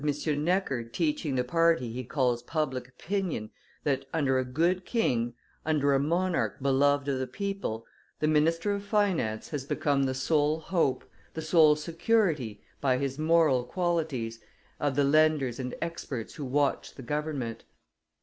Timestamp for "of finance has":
8.73-9.63